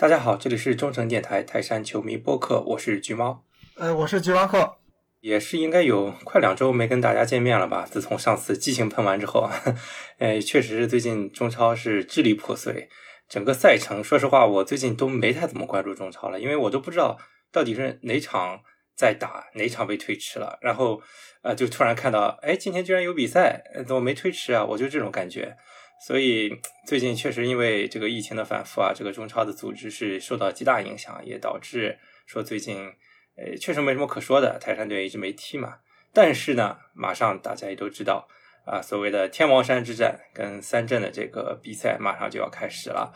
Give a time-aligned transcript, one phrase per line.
[0.00, 3.44] 大家好，这里是中诚电台泰山球迷播客，我是橘猫。
[3.76, 4.78] 呃，我是橘猫客，
[5.20, 7.84] 也是应该有快两周没跟大家见面了吧？
[7.84, 9.50] 自从上次激情喷完之后，
[10.16, 12.88] 呃，确实是最近中超是支离破碎，
[13.28, 17.18] 整个赛程，说实话，我最近都没太怎么关注中超了，因为我都不知道
[17.52, 18.62] 到底是哪场
[18.96, 21.02] 在打，哪场被推迟了，然后
[21.42, 24.64] 呃，就突然看到，哎，今天居然有比赛，怎么没推迟啊？
[24.64, 25.58] 我就这种感觉。
[26.06, 26.50] 所以
[26.86, 32.90] 最近确实因为这个疫情的反复啊，这个中超的组织是受到极大影响，也导致说最近
[33.36, 35.74] 呃确实没什么可说的，泰山队一直没踢嘛。
[36.14, 38.26] 但是呢，马上大家也都知道
[38.64, 43.12] 啊，所谓的天王山之战跟三镇的这个比赛马上就要开始了。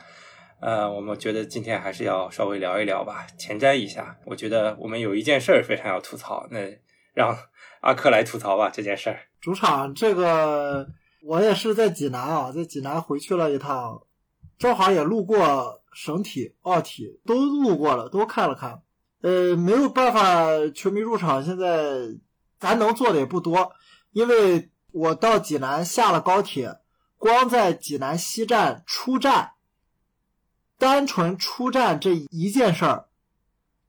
[0.60, 4.18] 呃，我们觉得今天还是要稍微聊一聊吧，前瞻一下。
[4.26, 6.60] 我觉得我们有一件事儿非常要吐槽，那
[7.14, 7.36] 让
[7.80, 9.18] 阿克来吐槽吧这件事儿。
[9.40, 10.86] 主场这个。
[11.26, 14.02] 我也是在济南啊，在济南回去了一趟，
[14.58, 18.82] 正好也路过省体、奥体，都路过了，都看了看。
[19.22, 22.18] 呃，没有办法，球迷入场现在
[22.58, 23.72] 咱能做的也不多，
[24.12, 26.78] 因为我到济南下了高铁，
[27.16, 29.52] 光在济南西站出站，
[30.76, 33.08] 单纯出站这一件事儿，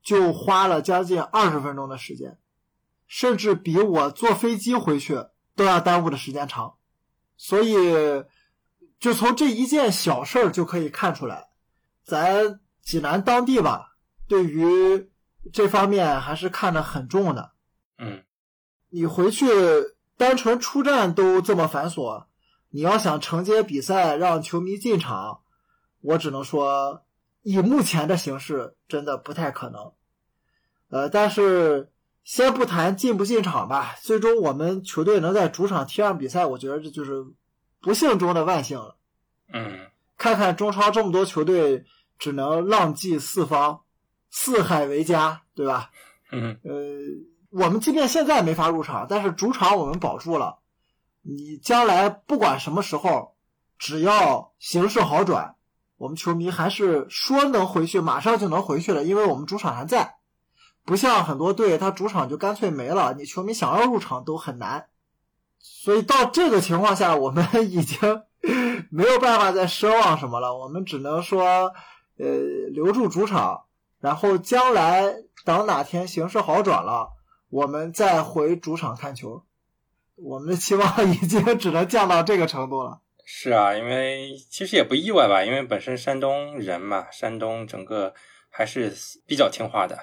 [0.02, 2.38] 就花了将近二十分钟的时间，
[3.08, 6.76] 甚至比我坐飞机回去都要耽误的时间长。
[7.38, 7.76] 所以，
[9.00, 11.50] 就从这一件小事儿就可以看出来，
[12.04, 13.98] 咱济南当地吧，
[14.28, 15.12] 对于
[15.52, 17.52] 这方面还是看得很重的。
[17.98, 18.24] 嗯，
[18.90, 19.48] 你回去
[20.18, 22.26] 单纯出战都这么繁琐，
[22.70, 25.42] 你要想承接比赛让球迷进场，
[26.02, 27.06] 我只能说，
[27.42, 29.94] 以目前的形式，真的不太可能。
[30.90, 31.92] 呃，但是。
[32.26, 37.24] 先不谈进不进场吧，最终我们球队能在主场踢上比赛，我觉得这就是
[37.82, 38.98] 不幸中的万幸了。
[39.54, 41.86] 嗯，看看中超这么多球队，
[42.18, 43.82] 只能浪迹四方，
[44.32, 45.92] 四海为家，对吧？
[46.32, 46.74] 嗯，呃，
[47.52, 50.58] 我们即便现在没法入场，但是主场我们保住了。
[51.22, 53.36] 你将来不管什么时候，
[53.78, 55.56] 只要形势好转，
[55.98, 60.15] 我们球迷还是说能回去，马上就能回去了，因为我们主场还在。
[60.86, 64.88] 不像很多队，他主场就干脆没了，你球迷想要入场都很难。
[65.58, 68.22] 所以到这个情况下，我们 已经
[68.92, 70.56] 没有办法再奢望什么了。
[70.56, 71.74] 我们只能说，
[72.18, 72.26] 呃，
[72.72, 73.66] 留住主场，
[74.00, 75.12] 然后将来
[75.44, 77.10] 等哪天形势好转了，
[77.50, 79.44] 我们再回主场看球。
[80.16, 83.02] 我们的期望 已经只能降到这个程度了。
[83.26, 88.14] 是啊，因为其实也不意外吧，因为本身山东人嘛，山东整个
[88.52, 88.94] 还是
[89.26, 89.98] 比较听话的。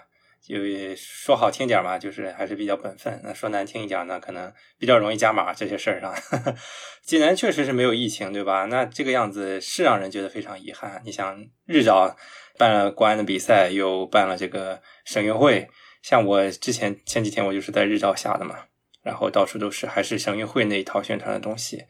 [0.45, 0.57] 就
[0.97, 6.13] 说好听点嘛，就是还是比较本分；那说难听一点呢，可能比较容易加码这些事儿上。
[7.07, 8.65] 济南确实是没有疫情，对吧？
[8.65, 11.01] 那这个样子是让人觉得非常遗憾。
[11.05, 12.17] 你想，日照
[12.59, 15.69] 办了国安的比赛，又办了这个省运会，
[16.03, 18.65] 像我之前前几天我就是在日照下的嘛，
[19.03, 21.85] 然后到处都是还是省运会那一套宣传的东西。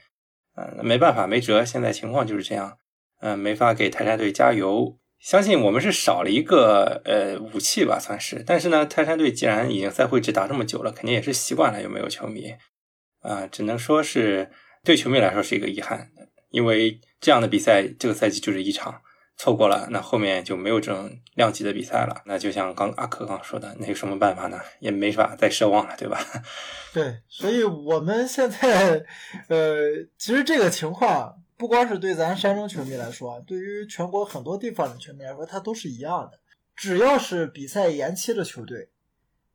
[0.57, 2.77] 嗯，没办法，没辙，现在情况就是这样。
[3.21, 4.99] 嗯，没法给泰山队加油。
[5.23, 8.43] 相信我们是少了一个呃武器吧，算是。
[8.45, 12.53] 但是呢，泰山队既然已经赛会制打这么久了，肯定也是习惯了有没有球迷
[13.21, 14.51] 啊，只能说是
[14.83, 16.11] 对球迷来说是一个遗憾，
[16.51, 19.01] 因为这样的比赛这个赛季就是一场，
[19.37, 22.21] 错过了，那后面就没有这种量级的比赛了。
[22.27, 24.61] 那就像刚阿克刚说的，那有什么办法呢？
[24.81, 26.19] 也没法再奢望了，对吧？
[26.93, 29.05] 对，所以我们现在
[29.47, 29.83] 呃，
[30.19, 31.37] 其实这个情况。
[31.57, 36.41] 不光是对咱山东球迷来说，对于全国很多地方的球迷来说，它都是一样的。
[36.75, 38.91] 只要是比赛延期的球队，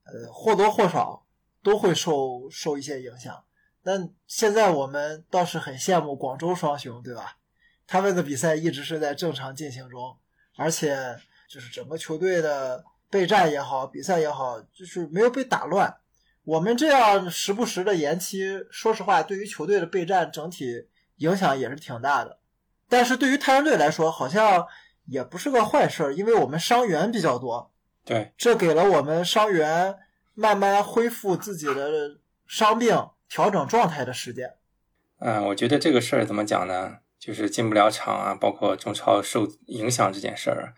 [0.03, 1.25] 呃，或多或少
[1.61, 3.43] 都会受受一些影响。
[3.83, 7.37] 但现在我们倒是很羡慕广州双雄，对吧？
[7.85, 10.15] 他们的比赛一直是在正常进行中，
[10.55, 11.17] 而且
[11.49, 15.97] 就是整个球队的备战也好，比赛也好，就是没有被打乱。
[16.45, 20.87] 我们这样时不时的延期，说实话，对于球队的备战整体。
[21.17, 22.39] 影响也是挺大的，
[22.89, 24.65] 但是对于泰山队来说，好像
[25.05, 27.71] 也不是个坏事，因为我们伤员比较多，
[28.05, 29.95] 对，这给了我们伤员
[30.33, 34.55] 慢慢恢复自己的伤病、调整状态的时间。
[35.19, 36.97] 嗯，我觉得这个事儿怎么讲呢？
[37.19, 40.75] 就是进不了场啊，包括中超受影响这件事儿，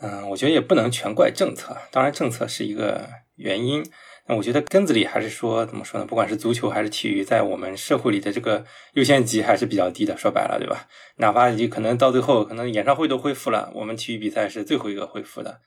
[0.00, 3.84] 嗯，我觉得也不能全怪政策，当然政策是一个原因。
[4.28, 6.06] 那我觉得根子里还是说，怎么说呢？
[6.06, 10.14] 不管是足球还是体育，在我们社会里的这个优先级还是比较低的。
[10.18, 10.86] 说白了，对吧？
[11.16, 15.62] 哪怕你可能到最后，可能演唱会都恢复了，我们体育比赛是最后一个恢复的，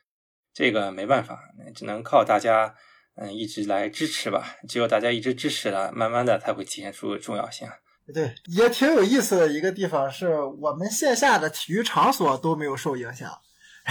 [0.54, 1.40] 这个没办法，
[1.74, 2.76] 只能靠大家，
[3.16, 4.58] 嗯，一直来支持吧。
[4.70, 7.68] 只有大家一直支持了，慢慢的才会体现出重要性。
[8.14, 13.32] 对，也挺有意思的一个地方是我们线下的体育场所都没有受影响，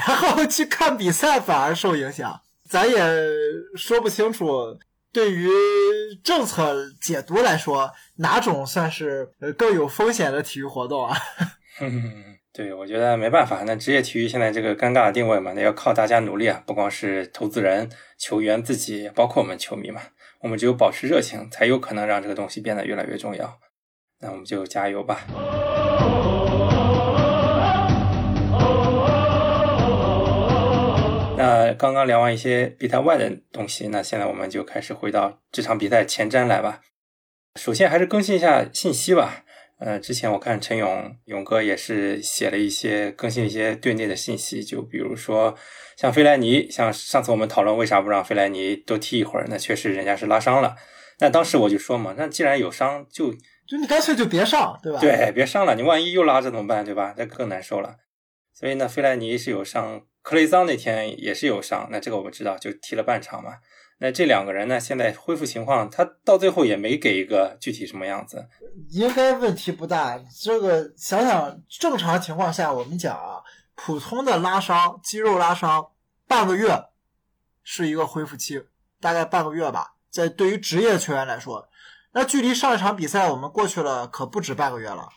[0.07, 2.41] 然后去看比赛反而受影响，
[2.71, 2.97] 咱也
[3.75, 4.79] 说不清楚。
[5.13, 5.49] 对于
[6.23, 11.17] 政策解读来说，哪种算是呃更有风险的体育活动啊？
[12.55, 16.63] 对，我觉得没办法，那职业体育现在这个尴尬的定位嘛，那要靠大家努力啊！
[16.65, 20.01] 不光是投资人、球员自己，包括我们球迷嘛，
[20.43, 23.59] 我们只有保持热情，才有可能让这个东西变得越来越重要。
[24.21, 25.27] 那我们就加油吧！
[31.71, 36.81] 那刚刚聊完一些比赛外的东西，那现在我们就开始回到这场比赛前瞻来吧。
[37.55, 39.45] 首先还是更新一下信息吧。
[39.79, 45.57] 呃，之前我看陈勇勇哥也是写了一些更新一些队内的信息，就比如说
[45.97, 50.75] 像费莱尼，像上次我们讨论为啥不让费莱尼多踢一会儿，那确实人家是拉伤了。
[51.21, 53.33] 那当时我就说嘛，那既然有伤，就
[53.69, 54.99] 就你干脆就别上，对吧？
[54.99, 57.15] 对，别上了，你万一又拉着怎么办，对吧？
[57.17, 57.95] 那更难受了。
[58.53, 63.53] 所以呢，费莱尼是有伤，克雷桑那天也是有伤，那这个我们知道，就踢了半场嘛。
[64.03, 64.81] 那这两个人呢？
[64.81, 68.49] 现在恢复情况，他到最后也没给一个具体什么样子。
[68.89, 70.19] 应该问题不大。
[70.41, 73.43] 这个想想正常情况下，我们讲啊，
[73.75, 75.87] 普通的拉伤，肌肉拉伤，
[76.27, 76.87] 半个月
[77.63, 78.63] 是一个恢复期，
[79.03, 79.95] 大概半个月吧。
[80.11, 81.69] 在对于职业球员来说，
[82.13, 85.11] 那距离上一场比赛我们过去了，可不止半个月了。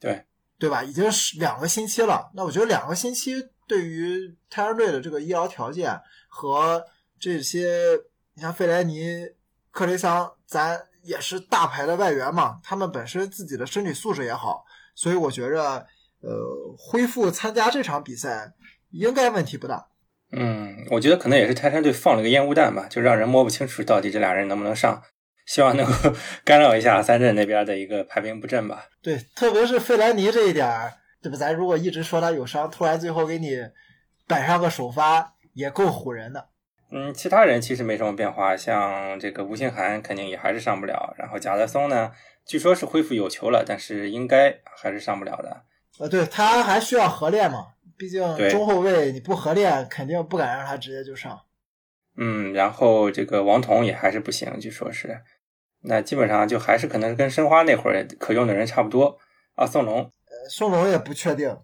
[0.00, 0.24] 对，
[0.58, 0.82] 对吧？
[0.82, 2.32] 已经是两个星期了。
[2.34, 3.32] 那我觉得两个星期
[3.66, 6.84] 对于泰山队的这个医疗条件和
[7.18, 7.78] 这些。
[8.36, 9.28] 你像费莱尼、
[9.70, 14.64] 克雷桑，咱也是大牌的外援嘛，他们本身自己的身体素质也好，
[14.96, 15.86] 所以我觉着，
[16.20, 18.52] 呃，恢复参加这场比赛
[18.90, 19.86] 应该问题不大。
[20.32, 25.00] 嗯，我觉得可能也是泰山队放了个烟雾弹吧，就让人摸不清楚到底这俩人能不能上，
[25.46, 25.92] 希望能够
[26.44, 28.86] 干扰一下三镇那边的一个排兵布阵吧。
[29.00, 30.92] 对，特别是费莱尼这一点，
[31.24, 31.38] 对吧？
[31.38, 33.58] 咱如果一直说他有伤，突然最后给你
[34.28, 36.48] 摆上个首发，也够唬人的。
[36.90, 41.14] 嗯，其他人其实没什么变化，像这个吴兴涵肯定也还是上不了。
[41.16, 42.12] 然后贾德松呢，
[42.44, 45.62] 据说是恢复有球了，但是应该还是上不了的。
[45.98, 48.20] 呃，对他还需要合练嘛，毕竟
[48.50, 51.40] 中后卫你不合练，肯定不敢让他直接就上。
[52.16, 55.22] 嗯，然后这个王彤也还是不行，据说是。
[55.86, 59.18] 那基本上就还是可能跟申花那会儿可用的人差不多
[59.54, 59.66] 啊。
[59.66, 60.12] 宋龙，
[60.44, 61.58] 呃，宋龙也不确定。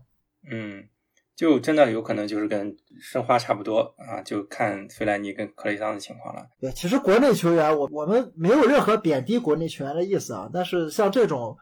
[0.51, 0.89] 嗯。
[1.37, 6.47] 就真的有可能就是跟申花差不多啊，就看费莱尼跟克雷桑的情况了。
[6.61, 10.51] 对，其实国内球员，我我们没有任何贬低国内球员的意思啊。
[10.53, 11.57] 但是像这种，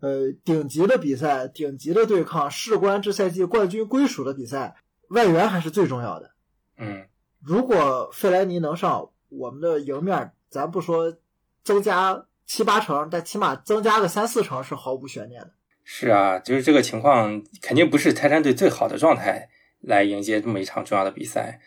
[0.00, 4.76] 呃，顶级的比赛、顶级的对抗，事关这赛季冠军归属的比赛，
[5.10, 6.30] 外援还是最重要的。
[6.78, 7.06] 嗯，
[7.42, 11.18] 如果费莱尼能上，我们的赢面，咱不说
[11.62, 15.50] 增加七八成，但起码增加个三四成是毫无悬念的。
[15.90, 19.48] 是啊，就是这个情况，肯定不是泰山队最好的状态
[19.80, 21.60] 来迎接这么一场重要的比赛。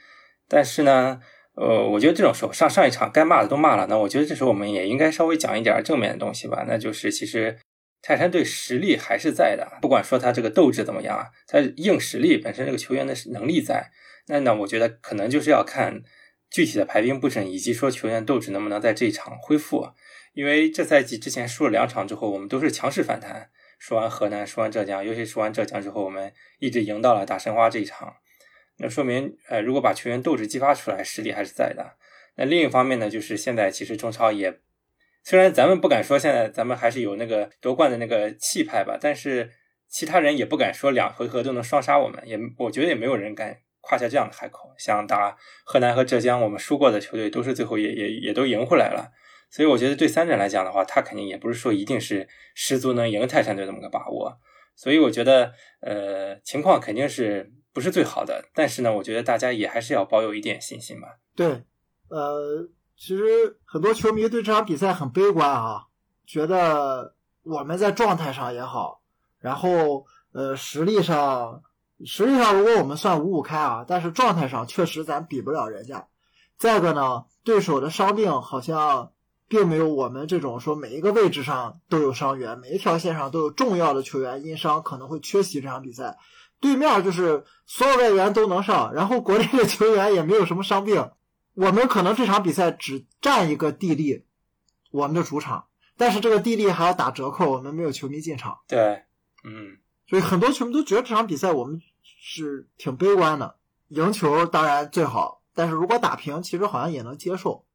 [0.48, 1.20] 但是呢，
[1.56, 6.64] 呃，我觉得这种时候上上一场该骂的都骂了，那我觉得这时候我们也应该稍微讲一点正面的东西吧。
[6.68, 7.58] 那就是其实
[8.04, 13.90] 泰山队实力还是在的，不管说他这个斗志怎么样啊，他硬实力本身这个球员的能力在。
[14.28, 16.04] 那那我觉得可能就是要看
[16.52, 19.90] 具体的排兵布阵，以及说球员斗志能不能在这一场恢复。
[20.34, 23.50] 因为这赛季之前输了两场之后，我们都是强势反弹。
[23.82, 28.14] 说完河南，说完浙江，尤其说完浙江之后，我们一直赢到了打申花这一场，
[28.78, 31.98] 那说明，呃，如果把球员斗志激发出来，实力还是在的。
[32.36, 34.60] 那另一方面呢，就是现在其实中超也，
[35.24, 39.50] 虽然咱们不敢说现在咱们还是有那个夺冠的那个气派吧，但是
[39.90, 44.76] 其他人也不敢说两回合都能双杀我们，也我觉得也没有人敢夸下这样的海口。
[44.78, 45.36] 像打
[45.66, 49.12] 河南和浙江，我们输过的球队都是最后也也也都赢回来了。
[49.52, 54.40] 所以我觉得对三镇来讲的话，他肯定也不是说一定是十足能赢泰山队这么个把握。
[54.78, 58.46] 所以我觉得，呃，情况肯定是不是最好的。
[58.56, 61.18] 但是呢，我觉得大家也还是要保有一点信心吧。
[61.36, 61.66] 对，
[62.08, 62.66] 呃，
[62.96, 65.84] 其实很多球迷对这场比赛很悲观啊，
[66.26, 69.02] 觉得我们在状态上也好，
[69.38, 71.62] 然后呃实力上，
[72.06, 76.08] 实力上如果我们算五五开啊，但是状态上确实咱比不了人家。
[76.58, 79.12] 再一个呢，对手的伤病好像。
[79.52, 86.18] 并没有我们这种说每一个位置上都有伤员，每一条线上都有重要的球员因伤可能会缺席这场比赛。
[86.62, 91.12] 对面就是所有外援都能上，然后国内的球员也没有什么伤病，
[91.54, 94.24] 我们可能这场比赛只占一个地利，
[94.90, 95.66] 我们的主场，
[95.98, 98.60] 但是这个地利还要打折扣，我们没有球迷进场。
[98.70, 99.04] 对，
[99.44, 103.58] 嗯，所以很多球迷都觉得这场比赛我们是挺悲观的，
[103.90, 107.66] 赢球当然最好，但是如果打平，其实好像也能接受。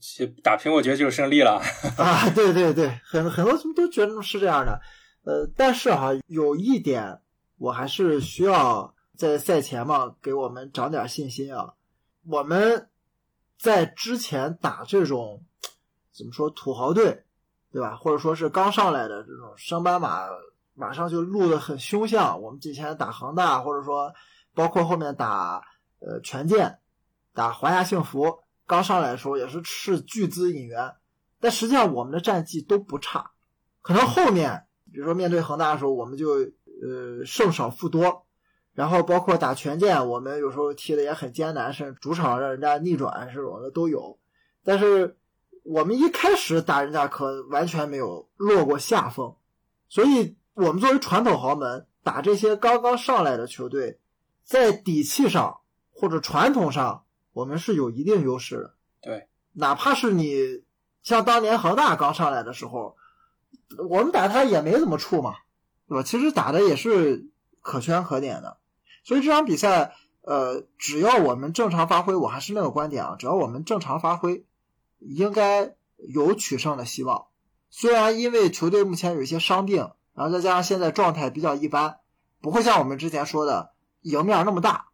[0.00, 1.60] 去打平，我觉得就是胜利了
[1.96, 2.28] 啊！
[2.34, 4.80] 对对对，很很多人都觉得是这样的。
[5.24, 7.20] 呃，但是哈，有一点
[7.58, 11.74] 我还是需要在赛前嘛，给我们长点信心啊。
[12.28, 12.88] 我们
[13.58, 15.44] 在之前打这种
[16.12, 17.24] 怎么说土豪队，
[17.72, 17.96] 对吧？
[17.96, 20.26] 或者说是刚上来的这种升班马，
[20.74, 22.40] 马上就录的很凶相。
[22.42, 24.12] 我们之前打恒大，或者说
[24.54, 25.62] 包括后面打
[26.00, 26.78] 呃权健、
[27.32, 30.94] 打华夏幸福，刚上来的时候也是斥巨资引援，
[31.40, 33.30] 但实际上我们的战绩都不差。
[33.82, 38.24] 可能后面，比如说面对恒大的时候，我们就呃胜少负多。
[38.74, 44.18] 然后包括打权健，我们有时候踢的也很艰难，甚至主场让人家逆转这种的都有。
[44.64, 45.16] 但是
[45.62, 49.34] 我们一开始打人家可完全没有落过下风，
[49.88, 53.98] 所以我们作为传统豪门打这些刚刚上来的球队，
[54.44, 57.05] 在底气上或者传统上，
[57.36, 58.74] 我们是有一定优势的。
[59.02, 60.64] 对，哪怕是你
[61.02, 62.96] 像当年恒大刚上来的时候，
[63.90, 65.34] 我们打他也没怎么怵嘛，
[65.86, 66.02] 对吧？
[66.02, 67.28] 其实打的也是
[67.60, 68.56] 可圈可点的。
[69.04, 74.46] 所以这场比赛，呃，只要我们正常发挥，我还是那个观点啊，只要我们正常发挥，
[74.98, 77.26] 应该有取胜的希望。
[77.68, 81.98] 虽然因为球队目前有一些伤病，然后再加上现在状态比较一般，
[82.40, 84.86] 不会像我们之前说的赢面那么大，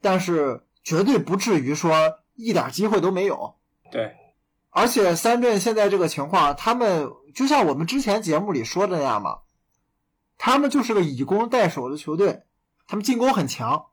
[0.00, 3.54] 但是绝对不至于说一点机会都没有。
[3.90, 4.14] 对，
[4.70, 9.38] 而且三镇现在这个情况，他们就像我们之前节目里说的那样嘛，
[10.38, 12.42] 他们就是个以攻代守的球队。
[12.88, 13.86] 他们进攻很强，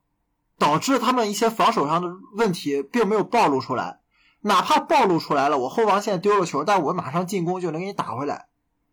[0.58, 4.00] 导致他们一些防守上的问题并没有暴露出来。
[4.41, 8.48] 哪怕暴露出来了，我后防线丢了球，但我马上进攻就能给你打回来，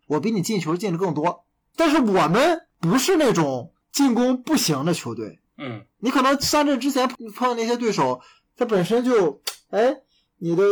[0.07, 1.45] 我比你进球进的更多。
[1.77, 5.41] 但是我们不是那种进攻不行的球队。
[5.59, 8.21] 嗯，你可能三阵之前碰的那些对手，
[8.57, 9.97] 他本身就，哎，
[10.39, 10.65] 你的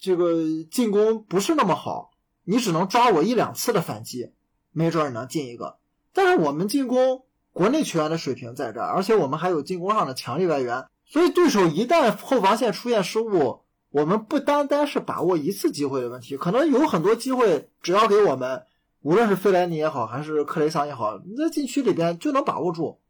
[0.00, 0.34] 这个
[0.70, 2.10] 进攻不是那么好，
[2.44, 4.32] 你只能抓我一两次的反击，
[4.72, 5.78] 没准你能进一个。
[6.12, 7.22] 但是我们进攻。
[7.52, 18.62] 国内球员的水平在这儿，而且我们还有进攻上的强力外援，所以对手一旦后防线出现失误，我们不单单是把握一次机会的问题，可能有很多机会，只要给我们，
[19.02, 23.00] 无论是费莱尼也好，还是克雷桑也好，在禁区里边就能把握住。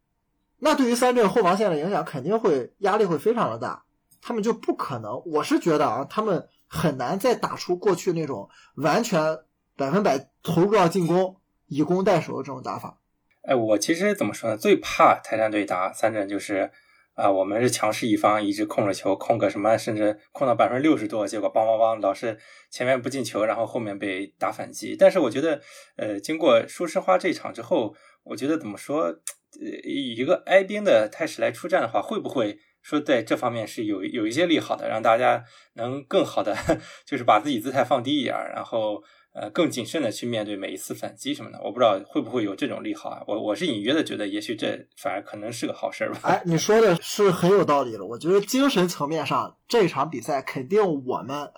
[0.63, 3.83] 那对于三镇后防线的影响肯定会压力会非常的大，
[4.21, 9.39] 他们就不可能，我是觉得啊，他们很难再打出过去那种完全
[9.75, 12.99] 百分百投入到进攻、以攻代守的这种打法。
[13.41, 14.55] 哎，我其实怎么说呢？
[14.55, 16.69] 最怕泰山队打三镇，就是
[17.15, 22.37] 啊，我们是强势一方，一直控着球，控个什么，甚至控到百分之六十多，结果梆梆梆，老是
[22.69, 24.95] 前面不进球，然后后面被打反击。
[24.95, 25.59] 但是我觉得，
[25.95, 29.19] 呃，经过说实话这一场之后，我觉得怎么说，呃，
[29.83, 36.55] 以一个哀兵的态势来出战的话，会不会说在这方面是有有一些利好的，让大家能更好的，
[37.05, 39.03] 就是把自己姿态放低一点，然后。
[39.33, 43.23] 呃，更谨慎的去面对每一次反击什么的，我不知道会不会有这种利好啊？
[43.25, 46.19] 我我是隐约的觉得，也许这反而可能是个好事吧。
[46.23, 48.05] 哎，你说的是很有道理的。
[48.05, 51.49] 我觉得精神层面上，这场比赛肯定我们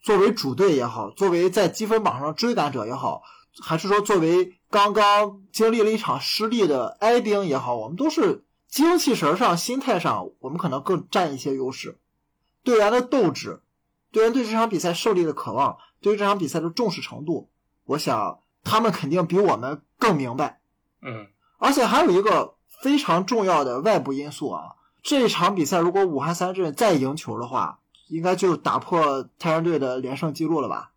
[0.00, 3.22] 作为主队也好，作为在积分榜上追赶者也好，
[3.62, 12.00] 还是说作为刚刚经历了一场失利的哀兵也好，我们都是精气神上、心态上，我们可能更占一些优势。
[12.64, 13.60] 队员的斗志，
[14.12, 15.76] 队员对这场比赛胜利的渴望。
[16.00, 17.50] 对于这场比赛的重视程度，
[17.84, 20.62] 我想他们肯定比我们更明白。
[21.02, 30.92] 嗯，而且还有一个非常重要的外部因素啊，这场比赛如果武汉三镇再赢球的话，应该就打破太阳队的连胜记录了吧？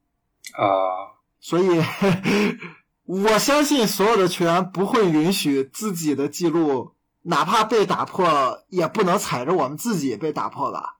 [0.53, 1.81] 啊，所以
[3.05, 10.97] 我相信所有的球员不会允许自己的记录哪怕被打破，也不能踩着我们自己被打破吧？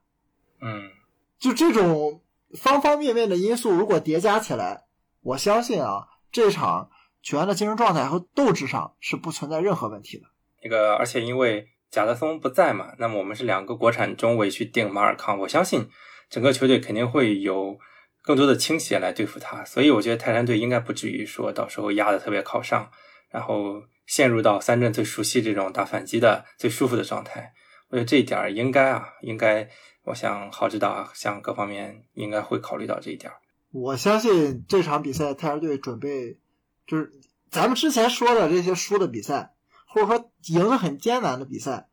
[0.60, 0.90] 嗯，
[1.38, 2.22] 就这种。
[2.54, 4.84] 方方面面的因素如果叠加起来，
[5.20, 10.26] 我相信啊，这场球员的精神状态和斗志上是不存在任何问题的。
[10.62, 15.90] 那个，而且因为贾德松不在嘛，那么我们是两个国产中卫去顶马尔康，我相信
[16.30, 17.76] 整个球队肯定会有
[18.26, 19.64] 更多的倾斜来对付他。
[19.64, 22.90] 所以我觉得泰山队应该不至于说到时候压的特别靠上，
[23.30, 27.54] 然后陷入到三镇最熟悉这种打反击的最舒服的状态。
[27.88, 29.70] 我觉得这一点应该啊，应该。
[30.06, 33.32] 我想，郝指导啊像各方面应该会考虑到这一点。
[33.72, 36.38] 我相信这场比赛，泰山队准备
[36.86, 37.10] 就是
[37.50, 39.54] 咱们之前说的这些输的比赛，
[39.88, 41.88] 或者说赢得很艰难的比赛，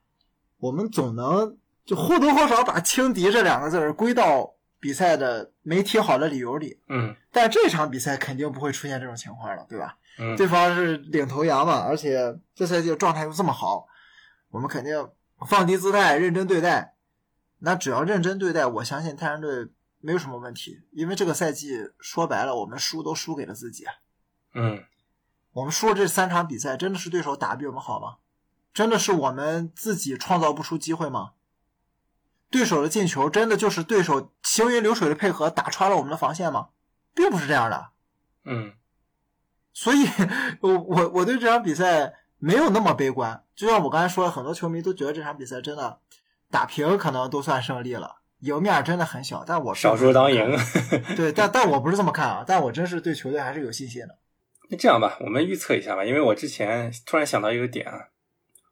[0.59, 4.52] 我们总能就或多或少把轻敌这两个字归到
[4.83, 6.77] 比赛的没踢好的理由里。
[6.89, 9.97] 嗯，但这场比赛肯定不会出现这种情况了，对吧？
[10.19, 13.87] 嗯，对方是领头羊嘛，而且这赛季状态又这么好，
[14.49, 15.09] 我们肯定
[15.47, 16.95] 放低姿态，认真对待。
[17.59, 19.69] 那只要认真对待，我相信泰山队
[20.01, 20.81] 没有什么问题。
[20.91, 23.85] 因为这个赛季说白了，我们输都输给了自己。
[24.53, 24.83] 嗯，
[25.53, 28.17] 我们输这三场比赛，真的是对手打比我们好吗？
[28.73, 31.31] 真的是我们自己创造不出机会吗？
[32.53, 36.67] 对手的进球真的就是对手行云流水的配合打穿了我们的防线吗？
[37.15, 37.87] 并不是这样的。
[38.45, 38.73] 嗯，
[39.73, 40.07] 所以，
[40.61, 43.43] 我我我对这场比赛没有那么悲观。
[43.55, 45.97] 就像我刚才说，很多球迷都觉得这场比赛真的
[46.51, 49.43] 打平可能都算胜利了，赢面真的很小。
[49.43, 50.55] 但我少输当赢。
[51.15, 52.43] 对，但 但我不是这么看啊。
[52.45, 54.19] 但我真是对球队还是有信心的。
[54.69, 58.09] 那这样吧，我们预测一下吧，因为我之前突然想到一个点啊，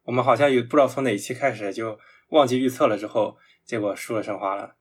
[0.04, 1.98] 我们好像有不知道从哪一期开始就
[2.30, 4.74] 忘记预测了，之后结果输了申花了。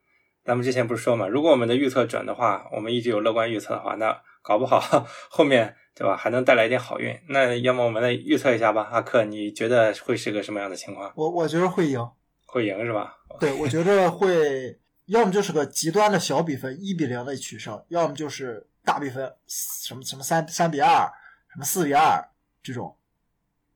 [0.44, 4.80] 咱们之前不是说嘛，如果我们的预测准的话，我们一直有乐观预测的话，那搞不好
[5.30, 7.16] 后面对吧还能带来一点好运。
[7.30, 11.14] 那要么我们来预测一下吧，阿克，你觉得会是个什么样的情况？
[11.16, 12.10] 我我觉得会赢，
[12.48, 13.16] 会赢是吧？
[13.40, 21.08] 对， 我觉得会，要么就是个极端的小比分，一比零的取胜，要么就是大比分，什么什么三三比二，
[21.54, 22.28] 什么四比二
[22.64, 22.98] 这种。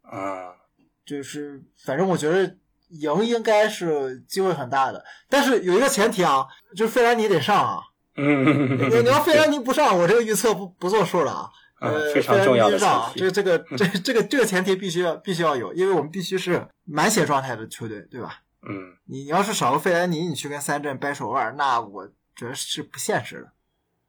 [0.02, 0.56] 啊，
[1.06, 2.56] 就是反正我觉得。
[2.88, 6.46] 赢应该是机会很大的，但是有一个前提啊，
[6.78, 7.80] 就是费兰尼得上啊。
[8.16, 11.50] 嗯，你你要费兰尼不上，我这个预测不不作数了啊。
[11.82, 18.42] 呃，非常重要的上，这这个 这这个这个前提必须要必须要有，因为我们必须是满血状态的球队，对吧？
[18.62, 23.52] 嗯，你你要是少个费兰尼，你去跟三镇掰手腕，那我觉得是不现实的。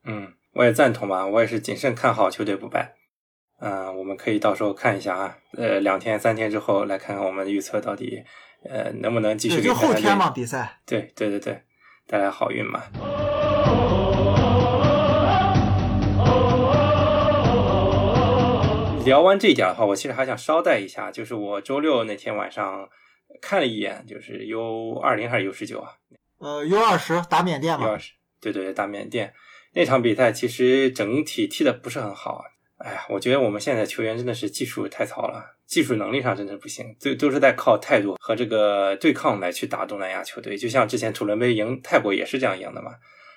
[0.04, 2.95] 嗯，我也赞同吧，我也是谨慎看好球队不败。
[3.58, 8.22] 嗯，我们可以到时候看一下啊，呃，两天三天之后来看看我们预测到底。
[8.68, 10.80] 呃，能不能继续给就后天嘛比赛？
[10.84, 11.62] 对对对对，
[12.08, 12.82] 带来好运嘛。
[19.04, 22.88] 聊完这一点的话，我其实还想捎带一下，就是我周六那天晚上
[23.40, 25.92] 看了一眼，就是 U 二零还是 U 十九啊？
[26.38, 27.86] 呃，U 二十打缅甸嘛？
[27.86, 29.32] 二十，对对对，打缅甸
[29.74, 32.42] 那场比赛，其实整体踢的不是很好。
[32.86, 35.44] 哎呀，我觉得我们现在球员真的是技术太糙了。
[35.66, 40.56] 技术能力上真的不行，都都是在靠态度和这个对抗来去打东南亚球队。
[40.56, 42.92] 就像之前土伦杯赢泰国也是这样赢的嘛。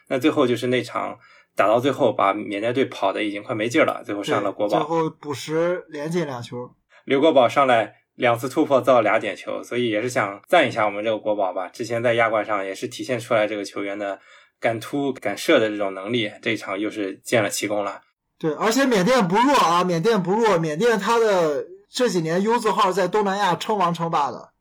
[0.08, 1.18] 那最后就是那场
[1.56, 6.70] 打到最后，把缅甸队跑的已经快没劲了，最后上了国宝，最后补时连进俩球。
[7.06, 11.68] 刘国宝上来两次突破造俩点球，所以也是想赞一下我们这个国宝吧。
[11.70, 14.20] 之前在亚冠上也是体现出来这个球员的
[14.60, 18.02] 敢突敢射的这种能力，这一场又是建了奇功了。
[18.40, 21.68] 对，而且缅甸不弱啊，缅甸不弱，缅甸它的。
[21.92, 24.52] 这几年 U 字号在东南亚称王称霸的，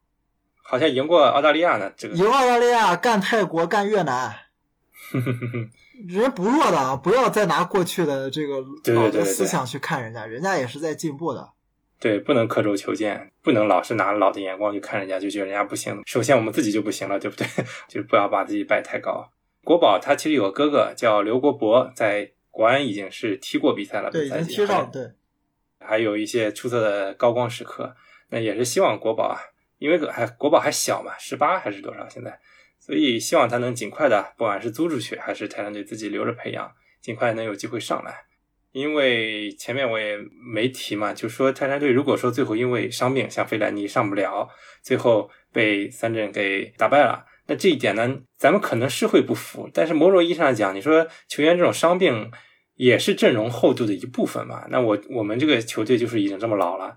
[0.62, 1.92] 好像赢过澳大利亚呢。
[1.94, 4.34] 这个赢澳大利亚，干泰国，干越南，
[6.08, 6.96] 人不弱的啊！
[6.96, 8.64] 不要再拿过去的这个
[8.94, 11.50] 老的思想去看人家，人家也是在进步的。
[12.00, 16.00] 对，不能刻舟求剑，不能老是拿老的眼光去看人家，就觉得人家不行。
[16.06, 17.46] 首先我们自己就不行了，对不对？
[17.88, 19.28] 就不要把自己摆太高。
[19.64, 25.12] 国宝他其实有个哥哥叫刘国博，在国安已经是踢过比赛了，对，已经踢上对。
[25.78, 27.94] 还有一些出色的高光时刻，
[28.30, 29.38] 那也是希望国宝啊，
[29.78, 32.40] 因为还国宝还小嘛，十八还是多少现在，
[32.80, 36.68] 所以希望他能尽快的，不管是租出去还是泰山队自己留着培养，
[37.00, 38.24] 尽快能有机会上来。
[38.72, 40.18] 因为前面我也
[40.52, 44.48] 没提嘛，就说泰山队如果说最后因为伤病像费莱尼上不了，
[44.82, 52.32] 最后被三镇给打败了，那这一点呢，咱们可能是会不服，但是某种意义上讲，你说球员这种伤病。
[52.78, 54.64] 也是阵容厚度的一部分嘛。
[54.70, 56.96] 那我我们这个球队就是已经这么老了，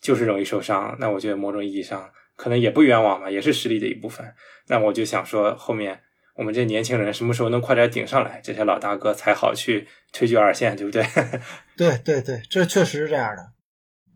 [0.00, 0.94] 就是容易受伤。
[1.00, 4.34] 那我觉得某种意义上可能也不冤枉嘛，也是实力的一部分。
[4.68, 6.00] 那我就想说，后面
[6.36, 11.02] 我们这年轻人什么时候能快点顶上来，这些老大哥才好去推举二线，对不对？
[11.76, 13.52] 对对对，这确实是这样的。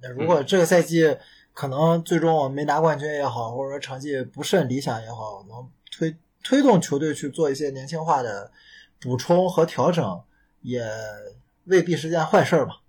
[0.03, 1.17] 那如果这个赛季
[1.55, 8.53] 可能最终我们没拿冠军也好，或者说成绩不甚理想也好，能推推动球队去做一些年轻化的
[9.01, 10.05] 补充和调整。
[10.63, 10.83] 也
[11.65, 12.81] 未必是件坏事儿吧？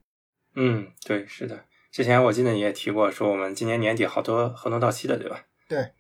[0.56, 1.66] 嗯，对，是的。
[1.92, 5.42] 之前我记得你也提过，说我们今年年底好多合同到期的，对吧？
[5.68, 5.92] 对，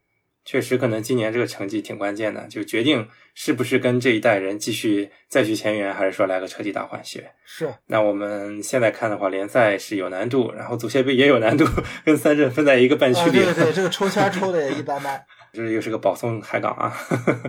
[0.46, 7.32] 确实可能今年这个成绩挺关键的，就决定是不是跟这一代人继续再续前缘，还是说来个彻底大换血。
[7.46, 7.74] 是。
[7.88, 11.66] 那我们现在看的话，联赛是有难度，然后足协杯也有难度，
[12.06, 13.44] 跟三镇分在一个半区里。
[13.44, 15.26] 对对，这个抽签抽的也一般般。
[15.54, 16.94] 这又是个保送海港啊。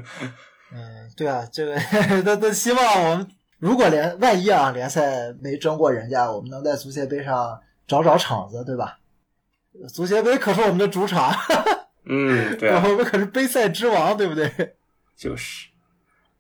[0.72, 1.78] 嗯，对啊，这个
[2.22, 3.26] 都都希望我们。
[3.59, 8.99] 如果联万一啊联赛没争过人家，我们能在足协杯上找找场子，对吧？
[9.92, 11.33] 足协杯可是我们的主场，
[12.05, 14.51] 嗯， 对，我们可是杯赛之王，对不对？
[15.16, 15.68] 就是，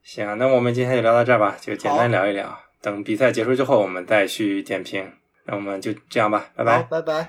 [0.02, 2.58] 行，那我们今天就聊到这儿吧，就简单聊一聊。
[2.80, 5.12] 等比赛结束之后，我们再去点评。
[5.44, 7.28] 那我们就这样吧，拜拜，拜拜。